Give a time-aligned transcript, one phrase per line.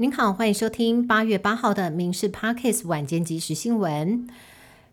[0.00, 4.26] 您好，欢迎收听八月八号的《民事 Parkes》晚间即时新闻。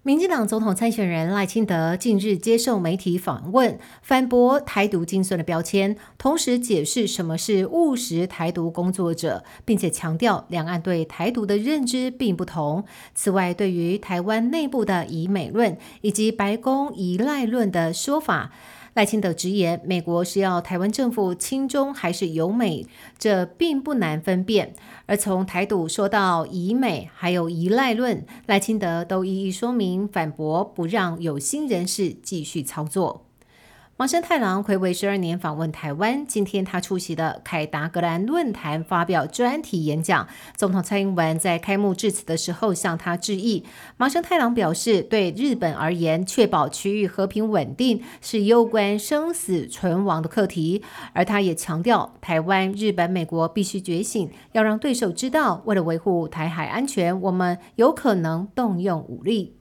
[0.04, 12.84] 民进党总统参选人赖清德近日接受媒体访问，反驳台独精算的标签，同时解释什么是务实台独工作者，并且强调两岸对台独的认知并不同。
[13.16, 18.52] 此外，对于台湾内部的以美论以及白宫依赖论的说法。
[18.98, 22.88] 赖清德直言，美国是要台湾政府亲中还是友美，
[23.20, 24.74] 这并不难分辨。
[25.06, 33.27] 而从台独说到以美，还有依赖论，赖清德都一一说明反驳，不让有心人士继续操作。
[34.00, 40.28] 麻生太郎回违十二年访问台湾，今天他出席的凯达格兰论坛发表专题演讲。
[40.56, 43.66] 总统蔡英文在开幕致辞的时候向他致意。
[43.98, 50.84] 麻生太郎表示，对日本而言，确保区域和平稳定是攸关生死存亡的课题。
[51.14, 59.57] 而他也强调，台湾、日本、美国必须觉醒，要让对手知道，为了维护台海安全，我们有可能动用武力。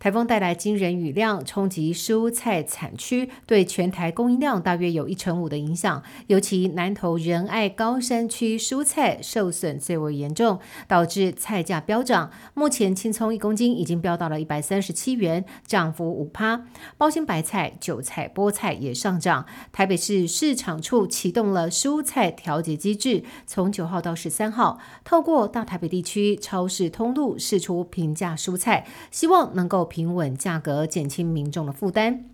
[0.00, 6.00] 台风带来惊人雨量，冲击蔬菜产区，对全台供应量大约有一成五的影响。
[6.28, 12.30] 尤其南投仁爱高山区蔬菜受损最为严重，导致菜价飙涨。
[12.54, 16.64] 目前青葱一公斤已经飙到了一百三十七元，涨幅五趴。
[16.96, 19.46] 包心白菜、韭菜、菠菜也上涨。
[19.72, 29.87] 台北市市场处启动了蔬菜调节机制，从九号到十三号，透过大台北地区超市通路释出平价蔬菜，希望能够。
[29.88, 32.26] 平稳价格，减轻民众的负担。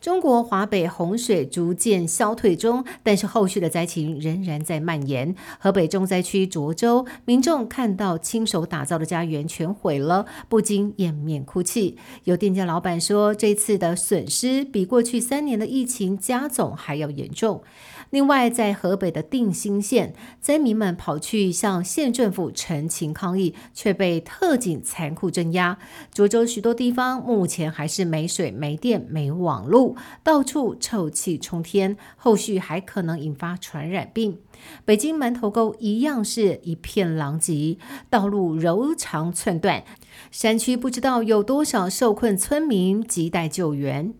[0.00, 5.34] 中国华北洪水逐渐消退中，但是后续的灾情仍然在蔓延。
[5.58, 11.98] 河北重灾区涿州民众看到亲手打造的家园全毁了，不禁掩面哭泣。
[12.22, 17.64] 有店家老板说，这次的损失比过去三年的疫情加总还要严重。
[18.10, 25.78] 另外，在河北的定兴县，灾民们跑去向县政府陈情抗议，却被特警残酷镇压。
[26.14, 34.38] 涿州许多地方目前还是没水、没电、没网络，到处臭气冲天，后续还可能引发传染病。
[34.84, 37.76] 北京门头沟一样是一片狼藉，
[38.08, 39.84] 道路柔肠寸断，
[40.30, 44.14] 山区不知道有多少受困村民亟待救援。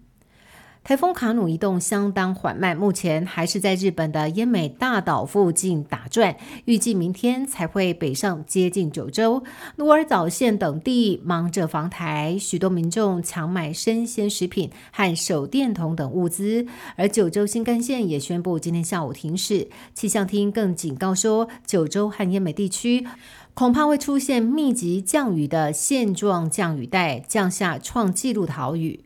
[0.88, 6.34] 台风卡努移动相当缓慢，目前还是在日本的奄美大岛附近打转，
[6.64, 9.44] 预计明天才会北上接近九州。
[9.76, 16.66] 鹿儿岛县等地忙着防台，许多民众抢买生鲜食品和手电筒等物资。
[16.96, 19.68] 而九州新干线也宣布今天下午停驶。
[19.92, 23.06] 气象厅更警告说，九州和奄美地区
[23.52, 29.00] 恐怕会出现密集降雨的现状降雨带，降下创纪录的好雨。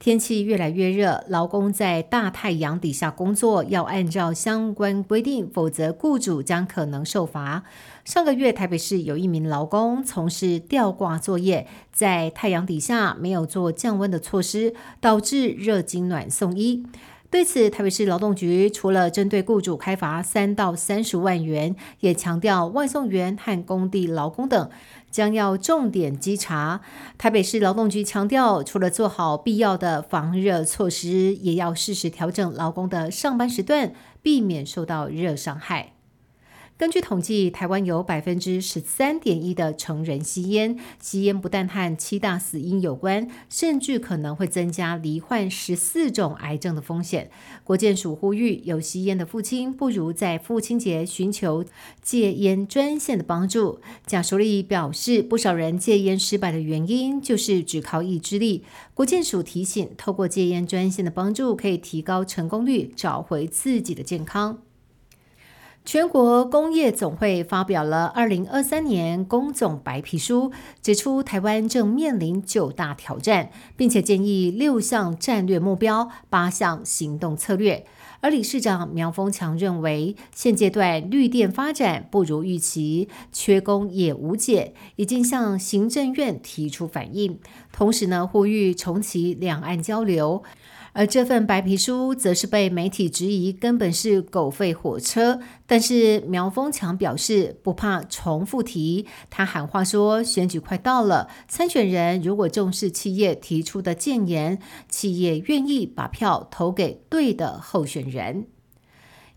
[0.00, 7.64] 天气越来越热，劳工在大太阳底下工作要按照相关规定，否则雇主将可能受罚。
[8.02, 14.72] 上个月，台北市有一名劳工从事吊挂作业，在太阳底下没有做降温的措施，
[15.02, 16.82] 导致热痉挛送医。
[17.30, 24.68] 对此，台北市劳动局除了针对雇主开罚三到三十万元，也强调外送员和工地劳工等。
[25.12, 26.80] 将要重点稽查。
[27.18, 33.92] 台北市劳动局强调，除了做好必要的防热措施，也要适时调整劳工的上班时段，
[34.22, 35.92] 避免受到热伤害。
[36.80, 47.30] 根据统计，台湾有百分之十三点一的成人吸烟，吸烟不但和七大死因有关，甚至可能会增加罹患十四种癌症的风险。
[47.64, 51.66] 国健署呼吁，有吸烟的父亲不如在父亲节寻求
[52.00, 53.80] 戒烟专线的帮助。
[54.06, 58.64] 贾淑丽表示，不少人戒烟失败的原因就是只靠意志力。
[58.94, 64.62] 国健署提醒，透过戒烟专线的帮助，可以提高成功率，找回自己的健康。
[65.92, 77.84] 全国工业总会发表了二零二三年工总白皮书，指出台湾正面临九大挑战，并且建议六项战略目标、八项行动策略。
[78.20, 87.40] 而理事长苗峰强认为，现阶段绿电发展不如预期，缺工也无解，已经向行政院提出反映，
[87.72, 90.44] 同时呢，呼吁重启两岸交流。
[90.92, 104.58] 而这份白皮书则是被媒体质疑根本是狗吠火车，但是苗峰强表示不怕重复提，他喊话说选举快到了，参选人如果重视企业提出的建言，
[104.88, 108.46] 企业愿意把票投给对的候选人。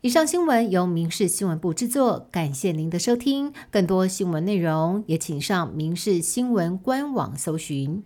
[0.01, 8.03] 以上新闻由民事新闻部制作，感谢您的收听，更多新闻内容也请上民事新闻官网搜寻。